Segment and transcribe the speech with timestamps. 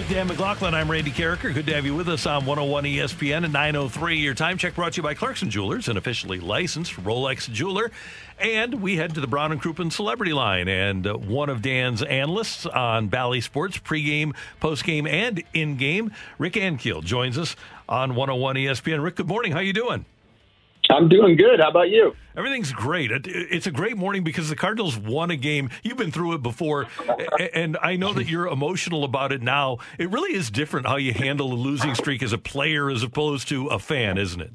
[0.00, 1.52] With Dan McLaughlin, I'm Randy Karraker.
[1.52, 4.16] Good to have you with us on 101 ESPN and 903.
[4.16, 7.90] Your time check brought to you by Clarkson Jewelers, an officially licensed Rolex jeweler.
[8.38, 10.68] And we head to the Brown and Crouppen Celebrity Line.
[10.68, 17.04] And uh, one of Dan's analysts on Bally Sports, pregame, postgame, and in-game, Rick Ankiel,
[17.04, 17.54] joins us
[17.86, 19.04] on 101 ESPN.
[19.04, 19.52] Rick, good morning.
[19.52, 20.06] How you doing?
[20.90, 21.60] I'm doing good.
[21.60, 22.14] How about you?
[22.36, 23.10] Everything's great.
[23.10, 25.70] It, it's a great morning because the Cardinals won a game.
[25.82, 26.86] You've been through it before,
[27.54, 29.78] and I know that you're emotional about it now.
[29.98, 33.48] It really is different how you handle a losing streak as a player as opposed
[33.48, 34.52] to a fan, isn't it?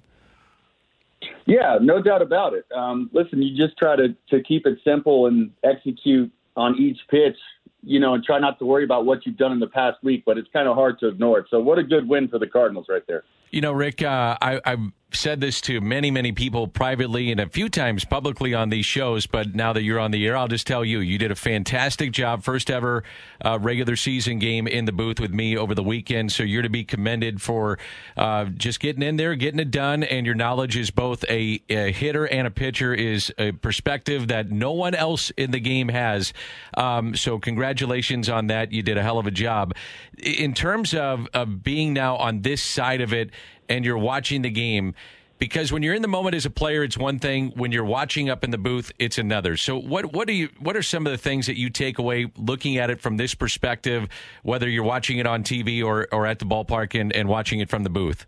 [1.46, 2.66] Yeah, no doubt about it.
[2.76, 7.38] Um, listen, you just try to, to keep it simple and execute on each pitch,
[7.84, 10.24] you know, and try not to worry about what you've done in the past week,
[10.26, 11.46] but it's kind of hard to ignore it.
[11.50, 13.24] So, what a good win for the Cardinals right there.
[13.52, 14.80] You know, Rick, uh, I, I've
[15.16, 19.26] said this to many, many people privately and a few times publicly on these shows,
[19.26, 22.12] but now that you're on the air, I'll just tell you, you did a fantastic
[22.12, 22.44] job.
[22.44, 23.04] First ever
[23.44, 26.32] uh, regular season game in the booth with me over the weekend.
[26.32, 27.80] So you're to be commended for
[28.18, 30.04] uh, just getting in there, getting it done.
[30.04, 34.52] And your knowledge is both a, a, hitter and a pitcher is a perspective that
[34.52, 36.34] no one else in the game has.
[36.76, 38.72] Um, so congratulations on that.
[38.72, 39.74] You did a hell of a job.
[40.22, 43.32] In terms of, of being now on this side of it,
[43.70, 44.94] and you're watching the game
[45.38, 47.52] because when you're in the moment as a player it's one thing.
[47.56, 49.58] When you're watching up in the booth it's another.
[49.58, 52.32] So what what are you what are some of the things that you take away
[52.38, 54.08] looking at it from this perspective
[54.44, 57.70] whether you're watching it on TV or or at the ballpark and, and watching it
[57.70, 58.26] from the booth?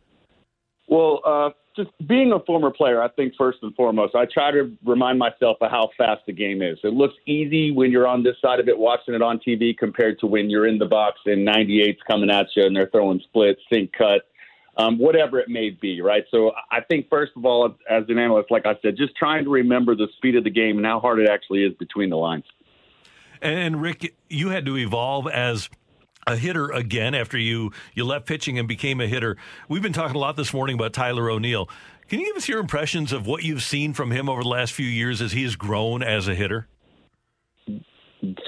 [0.87, 4.75] Well uh, just being a former player i think first and foremost i try to
[4.83, 6.79] remind myself of how fast the game is.
[6.83, 10.19] It looks easy when you're on this side of it watching it on TV compared
[10.19, 13.61] to when you're in the box and 98's coming at you and they're throwing splits
[13.71, 14.23] sink cut
[14.77, 16.23] um, whatever it may be, right?
[16.29, 19.49] So I think, first of all, as an analyst, like I said, just trying to
[19.49, 22.45] remember the speed of the game and how hard it actually is between the lines.
[23.41, 25.69] And, Rick, you had to evolve as
[26.25, 29.37] a hitter again after you you left pitching and became a hitter.
[29.69, 31.69] We've been talking a lot this morning about Tyler O'Neill.
[32.09, 34.73] Can you give us your impressions of what you've seen from him over the last
[34.73, 36.67] few years as he has grown as a hitter?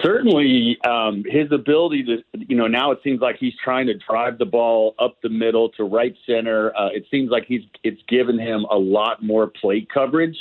[0.01, 4.37] Certainly um, his ability to, you know, now it seems like he's trying to drive
[4.37, 6.75] the ball up the middle to right center.
[6.75, 10.37] Uh, it seems like he's it's given him a lot more plate coverage.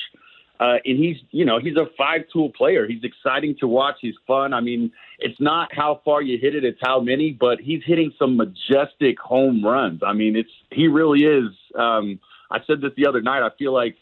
[0.60, 2.86] Uh, and he's, you know, he's a five tool player.
[2.86, 3.96] He's exciting to watch.
[4.00, 4.52] He's fun.
[4.52, 4.90] I mean,
[5.20, 9.20] it's not how far you hit it, it's how many, but he's hitting some majestic
[9.20, 10.00] home runs.
[10.04, 11.50] I mean, it's, he really is.
[11.76, 12.18] Um,
[12.50, 13.42] I said this the other night.
[13.42, 13.96] I feel like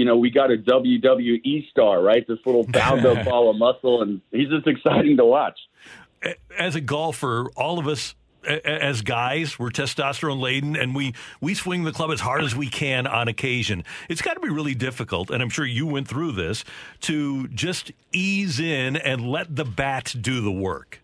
[0.00, 2.26] you know, we got a WWE star, right?
[2.26, 5.58] This little bound up ball of muscle, and he's just exciting to watch.
[6.58, 8.14] As a golfer, all of us
[8.46, 11.12] as guys, we're testosterone laden, and we
[11.42, 13.84] we swing the club as hard as we can on occasion.
[14.08, 16.64] It's got to be really difficult, and I'm sure you went through this
[17.00, 21.02] to just ease in and let the bat do the work.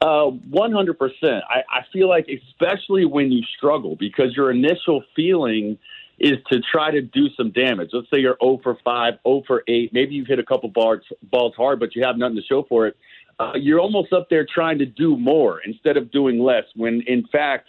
[0.00, 0.96] Uh, 100%.
[1.22, 5.78] I, I feel like, especially when you struggle, because your initial feeling
[6.18, 7.90] is to try to do some damage.
[7.92, 9.92] Let's say you're 0 for 5, 0 for 8.
[9.92, 12.86] Maybe you've hit a couple balls, balls hard, but you have nothing to show for
[12.86, 12.96] it.
[13.38, 16.64] Uh, you're almost up there trying to do more instead of doing less.
[16.76, 17.68] When in fact,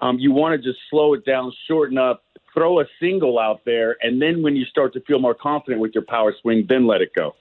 [0.00, 2.22] um, you want to just slow it down, shorten up,
[2.52, 5.92] throw a single out there, and then when you start to feel more confident with
[5.94, 7.34] your power swing, then let it go.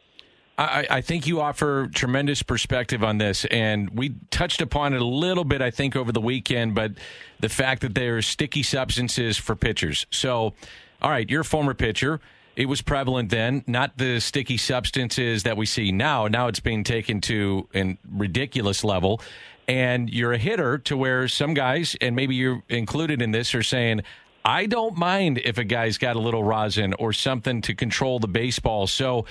[0.58, 5.06] I, I, think you offer tremendous perspective on this, and we touched upon it a
[5.06, 6.76] little bit, I think, over the weekend.
[6.76, 6.94] But
[7.40, 10.06] the fact that there are sticky substances for pitchers.
[10.12, 10.54] So,
[11.02, 12.22] all right, you're a former pitcher.
[12.56, 16.28] It was prevalent then, not the sticky substances that we see now.
[16.28, 19.20] Now it's being taken to a ridiculous level.
[19.68, 23.64] And you're a hitter to where some guys, and maybe you're included in this, are
[23.64, 24.04] saying,
[24.46, 28.28] I don't mind if a guy's got a little rosin or something to control the
[28.28, 28.88] baseball.
[28.88, 29.26] So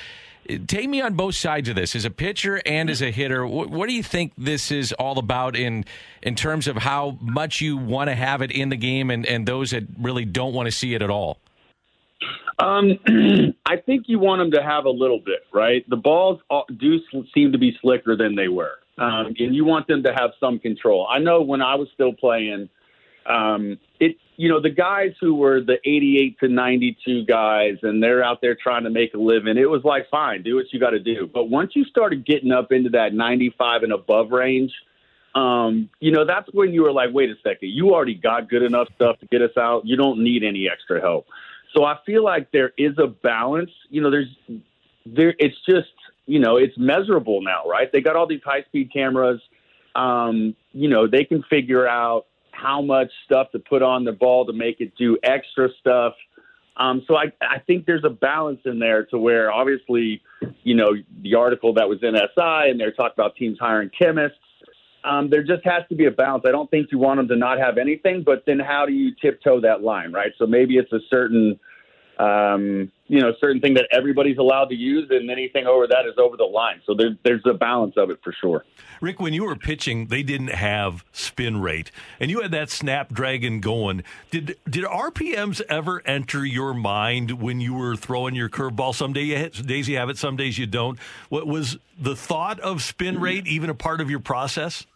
[0.66, 3.46] Take me on both sides of this, as a pitcher and as a hitter.
[3.46, 5.84] What, what do you think this is all about in
[6.22, 9.46] in terms of how much you want to have it in the game, and, and
[9.46, 11.38] those that really don't want to see it at all?
[12.58, 12.98] Um,
[13.66, 15.88] I think you want them to have a little bit, right?
[15.88, 16.40] The balls
[16.78, 16.98] do
[17.34, 20.58] seem to be slicker than they were, um, and you want them to have some
[20.58, 21.06] control.
[21.10, 22.68] I know when I was still playing,
[23.26, 28.22] um, it you know the guys who were the 88 to 92 guys, and they're
[28.22, 29.56] out there trying to make a living.
[29.56, 31.28] It was like, fine, do what you got to do.
[31.32, 34.72] But once you started getting up into that 95 and above range.
[35.34, 38.62] Um, you know, that's when you were like, wait a second, you already got good
[38.62, 39.84] enough stuff to get us out.
[39.84, 41.26] You don't need any extra help.
[41.74, 43.70] So I feel like there is a balance.
[43.90, 44.28] You know, there's
[45.04, 45.34] there.
[45.38, 45.88] It's just
[46.26, 47.90] you know it's measurable now, right?
[47.90, 49.40] They got all these high speed cameras.
[49.94, 52.26] Um, you know, they can figure out
[52.64, 56.14] how much stuff to put on the ball to make it do extra stuff.
[56.76, 60.22] Um, so I, I think there's a balance in there to where obviously,
[60.62, 64.38] you know, the article that was in SI and they're talking about teams hiring chemists
[65.04, 66.44] um, there just has to be a balance.
[66.46, 69.14] I don't think you want them to not have anything, but then how do you
[69.20, 70.32] tiptoe that line, right?
[70.38, 71.60] So maybe it's a certain,
[72.18, 76.06] um, you know, a certain thing that everybody's allowed to use, and anything over that
[76.06, 76.80] is over the line.
[76.86, 78.64] So there's there's a balance of it for sure.
[79.00, 83.60] Rick, when you were pitching, they didn't have spin rate, and you had that Snapdragon
[83.60, 84.04] going.
[84.30, 88.94] Did did RPMs ever enter your mind when you were throwing your curveball?
[88.94, 90.98] Some day days you have it, some days you don't.
[91.28, 94.86] What was the thought of spin rate even a part of your process?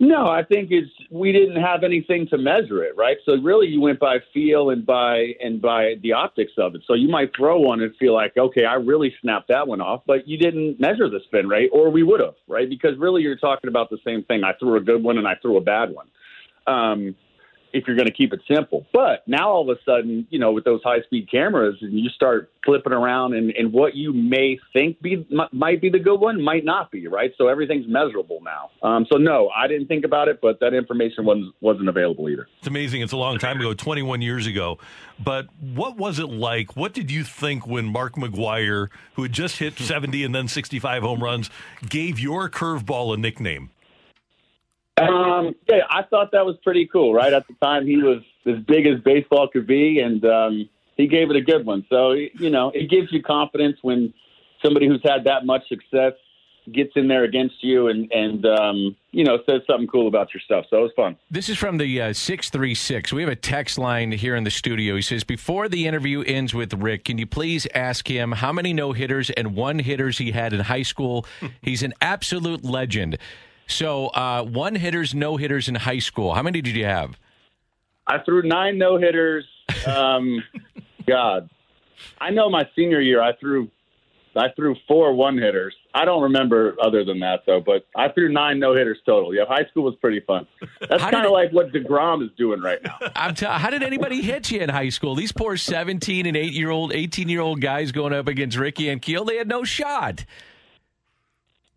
[0.00, 3.16] No, I think it's we didn't have anything to measure it, right?
[3.26, 6.82] So really, you went by feel and by and by the optics of it.
[6.86, 10.02] So you might throw one and feel like, okay, I really snapped that one off,
[10.06, 12.68] but you didn't measure the spin rate, or we would have, right?
[12.68, 14.44] Because really, you're talking about the same thing.
[14.44, 16.06] I threw a good one and I threw a bad one.
[16.68, 17.16] Um,
[17.72, 18.86] if you're going to keep it simple.
[18.92, 22.08] But now all of a sudden, you know, with those high speed cameras, and you
[22.10, 26.18] start flipping around, and, and what you may think be m- might be the good
[26.20, 27.32] one might not be, right?
[27.38, 28.70] So everything's measurable now.
[28.88, 32.48] Um, so no, I didn't think about it, but that information wasn't wasn't available either.
[32.58, 33.02] It's amazing.
[33.02, 34.78] It's a long time ago, 21 years ago.
[35.22, 36.76] But what was it like?
[36.76, 41.02] What did you think when Mark McGwire, who had just hit 70 and then 65
[41.02, 41.50] home runs,
[41.88, 43.70] gave your curveball a nickname?
[44.98, 47.14] Um, yeah, I thought that was pretty cool.
[47.14, 51.06] Right at the time, he was as big as baseball could be, and um, he
[51.06, 51.86] gave it a good one.
[51.88, 54.12] So you know, it gives you confidence when
[54.62, 56.12] somebody who's had that much success
[56.72, 60.40] gets in there against you and and um, you know says something cool about your
[60.40, 60.66] stuff.
[60.70, 61.16] So it was fun.
[61.30, 63.12] This is from the uh, six three six.
[63.12, 64.96] We have a text line here in the studio.
[64.96, 68.72] He says, "Before the interview ends with Rick, can you please ask him how many
[68.72, 71.26] no hitters and one hitters he had in high school?
[71.62, 73.18] He's an absolute legend."
[73.68, 76.34] So uh, one hitters, no hitters in high school.
[76.34, 77.18] How many did you have?
[78.06, 79.44] I threw nine no hitters.
[79.86, 80.42] Um,
[81.06, 81.48] God,
[82.18, 83.70] I know my senior year I threw
[84.36, 85.74] I threw four one hitters.
[85.94, 89.34] I don't remember other than that though, but I threw nine no hitters total.
[89.34, 90.46] Yeah, high school was pretty fun.
[90.88, 92.98] That's kind of like what Degrom is doing right now.
[93.16, 95.14] I'm t- how did anybody hit you in high school?
[95.14, 98.84] These poor 17 and 8 year old, 18 year old guys going up against Ricky
[98.84, 100.24] Ankiel, they had no shot.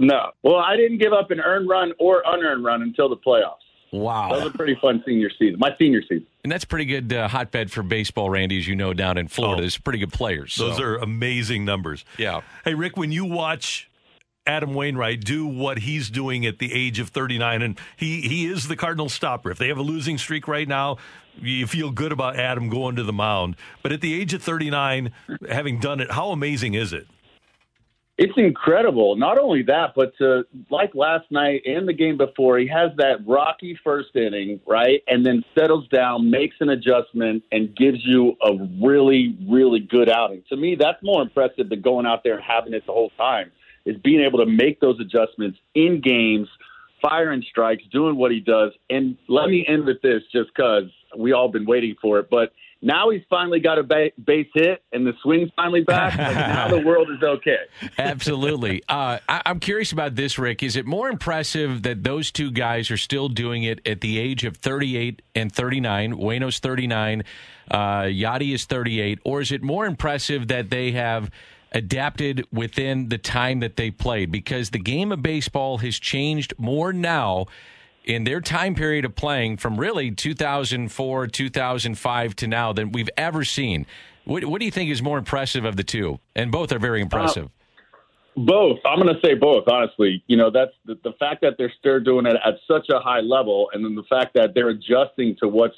[0.01, 0.31] No.
[0.41, 3.57] Well, I didn't give up an earned run or unearned run until the playoffs.
[3.91, 4.29] Wow.
[4.29, 5.59] That was a pretty fun senior season.
[5.59, 6.25] My senior season.
[6.43, 9.59] And that's pretty good uh, hotbed for baseball, Randy, as you know, down in Florida.
[9.59, 10.55] Oh, There's pretty good players.
[10.55, 10.83] Those so.
[10.83, 12.03] are amazing numbers.
[12.17, 12.41] Yeah.
[12.65, 13.91] Hey, Rick, when you watch
[14.47, 18.67] Adam Wainwright do what he's doing at the age of 39, and he, he is
[18.67, 19.51] the Cardinal stopper.
[19.51, 20.97] If they have a losing streak right now,
[21.39, 23.55] you feel good about Adam going to the mound.
[23.83, 25.11] But at the age of 39,
[25.47, 27.07] having done it, how amazing is it?
[28.23, 29.15] It's incredible.
[29.15, 33.25] Not only that, but to, like last night and the game before, he has that
[33.25, 35.01] rocky first inning, right?
[35.07, 40.43] And then settles down, makes an adjustment, and gives you a really, really good outing.
[40.49, 43.51] To me, that's more impressive than going out there and having it the whole time,
[43.87, 46.47] is being able to make those adjustments in games,
[47.01, 48.71] firing strikes, doing what he does.
[48.91, 52.29] And let me end with this just because we all been waiting for it.
[52.29, 56.17] But now he's finally got a ba- base hit and the swing's finally back.
[56.17, 57.57] Like now the world is okay.
[57.97, 58.81] Absolutely.
[58.89, 60.63] Uh, I- am curious about this, Rick.
[60.63, 64.43] Is it more impressive that those two guys are still doing it at the age
[64.45, 66.13] of 38 and 39?
[66.15, 67.23] Wayno's 39,
[67.69, 69.19] uh, Yadi is 38.
[69.23, 71.29] Or is it more impressive that they have
[71.73, 74.31] adapted within the time that they played?
[74.31, 77.45] Because the game of baseball has changed more now
[78.03, 83.43] in their time period of playing from really 2004, 2005 to now than we've ever
[83.43, 83.85] seen.
[84.25, 86.19] What, what do you think is more impressive of the two?
[86.35, 87.45] And both are very impressive.
[87.45, 87.49] Uh,
[88.37, 88.79] both.
[88.85, 90.23] I'm going to say both, honestly.
[90.27, 93.19] You know, that's the, the fact that they're still doing it at such a high
[93.19, 95.75] level, and then the fact that they're adjusting to what's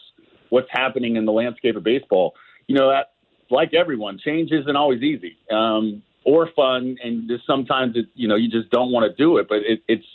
[0.49, 2.35] what's happening in the landscape of baseball.
[2.67, 3.13] You know, that
[3.49, 8.35] like everyone, change isn't always easy um, or fun, and just sometimes it, you know
[8.35, 9.47] you just don't want to do it.
[9.49, 10.05] But it, it's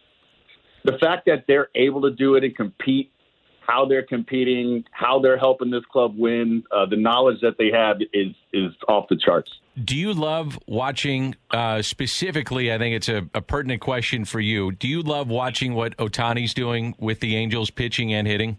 [0.91, 3.13] the fact that they're able to do it and compete,
[3.61, 7.99] how they're competing, how they're helping this club win, uh, the knowledge that they have
[8.13, 9.51] is is off the charts.
[9.85, 12.73] Do you love watching uh, specifically?
[12.73, 14.73] I think it's a, a, pertinent question for you.
[14.73, 18.59] Do you love watching what Ohtani's doing with the Angels pitching and hitting?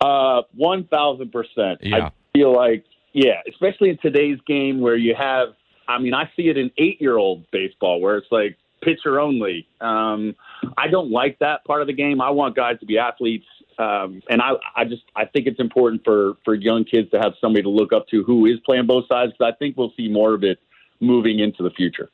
[0.00, 1.80] Uh, one thousand percent.
[1.84, 5.48] I feel like yeah, especially in today's game where you have.
[5.88, 9.66] I mean, I see it in eight-year-old baseball where it's like pitcher only.
[9.80, 10.34] Um,
[10.76, 12.20] I don't like that part of the game.
[12.20, 13.46] I want guys to be athletes.
[13.78, 17.34] Um, and I, I just I think it's important for for young kids to have
[17.40, 20.08] somebody to look up to who is playing both sides because I think we'll see
[20.08, 20.58] more of it
[21.00, 22.10] moving into the future.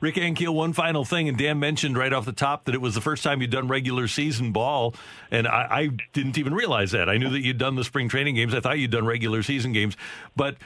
[0.00, 2.94] Rick Ankiel, one final thing, and Dan mentioned right off the top that it was
[2.94, 4.94] the first time you'd done regular season ball,
[5.30, 7.08] and I, I didn't even realize that.
[7.08, 8.54] I knew that you'd done the spring training games.
[8.54, 9.96] I thought you'd done regular season games,
[10.36, 10.56] but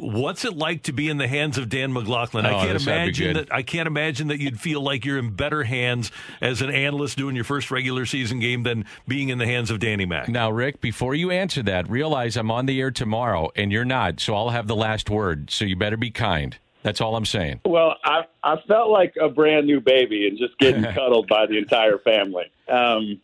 [0.00, 2.46] What's it like to be in the hands of Dan McLaughlin?
[2.46, 3.52] Oh, I can't imagine that.
[3.52, 7.34] I can't imagine that you'd feel like you're in better hands as an analyst doing
[7.34, 10.28] your first regular season game than being in the hands of Danny Mac.
[10.28, 14.20] Now, Rick, before you answer that, realize I'm on the air tomorrow, and you're not,
[14.20, 15.50] so I'll have the last word.
[15.50, 16.56] So you better be kind.
[16.82, 17.60] That's all I'm saying.
[17.66, 21.58] Well, I I felt like a brand new baby and just getting cuddled by the
[21.58, 22.50] entire family.
[22.68, 23.20] Um,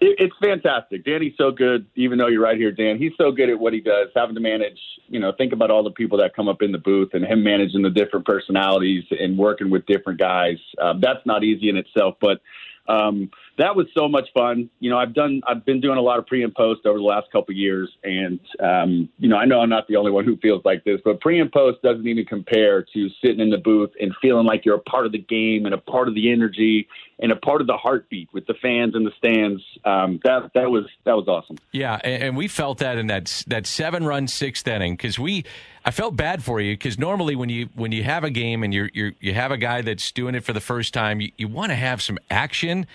[0.00, 1.04] it, it's fantastic.
[1.04, 2.98] Danny's so good, even though you're right here, Dan.
[2.98, 4.78] He's so good at what he does, having to manage,
[5.08, 7.42] you know, think about all the people that come up in the booth and him
[7.42, 10.58] managing the different personalities and working with different guys.
[10.80, 12.40] Um, that's not easy in itself, but
[12.88, 14.70] um, that was so much fun.
[14.78, 17.04] You know, I've done, I've been doing a lot of pre and post over the
[17.04, 20.24] last couple of years, and um, you know, I know I'm not the only one
[20.24, 23.58] who feels like this, but pre and post doesn't even compare to sitting in the
[23.58, 26.30] booth and feeling like you're a part of the game and a part of the
[26.32, 26.88] energy
[27.20, 29.60] and a part of the heartbeat with the fans in the stands.
[29.84, 31.58] Um, that that was that was awesome.
[31.72, 35.44] Yeah, and, and we felt that in that that seven run sixth inning because we.
[35.84, 38.74] I felt bad for you because normally when you when you have a game and
[38.74, 41.48] you you you have a guy that's doing it for the first time, you, you
[41.48, 42.86] want to have some action,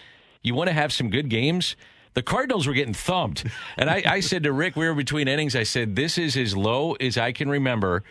[0.43, 1.75] you want to have some good games.
[2.13, 3.43] The Cardinals were getting thumped,
[3.75, 5.55] and I, I said to Rick, we were between innings.
[5.55, 8.03] I said, "This is as low as I can remember."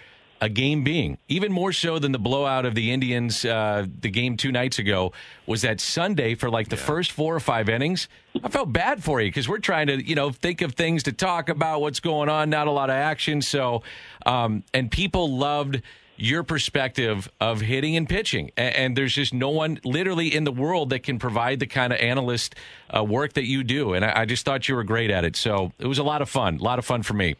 [0.43, 1.19] a game being.
[1.29, 5.12] Even more so than the blowout of the Indians, uh, the game two nights ago,
[5.47, 6.83] was that Sunday for like the yeah.
[6.83, 8.09] first four or five innings.
[8.43, 11.12] I felt bad for you because we're trying to, you know, think of things to
[11.12, 13.41] talk about, what's going on, not a lot of action.
[13.41, 13.85] So,
[14.27, 15.81] um, and people loved
[16.16, 18.50] your perspective of hitting and pitching.
[18.57, 21.92] And, and, there's just no one literally in the world that can provide the kind
[21.92, 22.54] of analyst
[22.95, 23.95] uh, work that you do.
[23.95, 25.37] And I, I just thought you were great at it.
[25.37, 27.37] So it was a lot of fun, a lot of fun for me.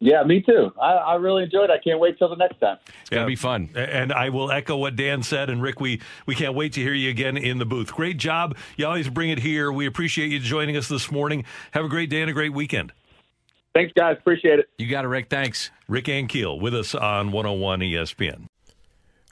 [0.00, 0.70] Yeah, me too.
[0.78, 1.72] I, I, really enjoyed it.
[1.72, 2.76] I can't wait till the next time.
[3.00, 3.70] It's going to be fun.
[3.74, 5.48] And I will echo what Dan said.
[5.48, 7.94] And Rick, we, we can't wait to hear you again in the booth.
[7.94, 8.54] Great job.
[8.76, 9.72] You always bring it here.
[9.72, 11.44] We appreciate you joining us this morning.
[11.70, 12.92] Have a great day and a great weekend.
[13.74, 14.16] Thanks, guys.
[14.18, 14.68] Appreciate it.
[14.78, 15.28] You got it, Rick.
[15.28, 15.70] Thanks.
[15.88, 18.46] Rick Ankiel with us on 101 ESPN.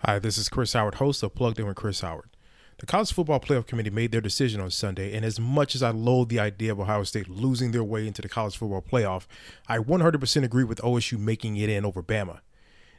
[0.04, 2.28] Hi, this is Chris Howard, host of Plugged In with Chris Howard.
[2.78, 5.90] The College Football Playoff Committee made their decision on Sunday, and as much as I
[5.90, 9.26] loathe the idea of Ohio State losing their way into the College Football Playoff,
[9.68, 12.40] I 100% agree with OSU making it in over Bama.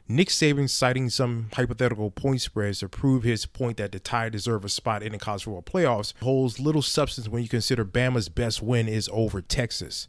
[0.08, 4.64] Nick Saban citing some hypothetical point spreads to prove his point that the Tide deserve
[4.64, 8.62] a spot in the college football playoffs holds little substance when you consider Bama's best
[8.62, 10.08] win is over Texas.